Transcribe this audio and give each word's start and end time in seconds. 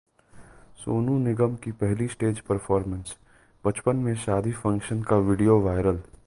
सोनू 0.77 1.17
निगम 1.19 1.55
की 1.55 1.71
पहली 1.81 2.07
stage 2.07 2.39
performance! 2.39 3.15
बचपन 3.65 3.95
में 3.97 4.15
शादी 4.25 4.51
फंक्शन 4.63 5.03
का 5.03 5.17
वीडियो 5.29 5.59
वायरल 5.61 6.01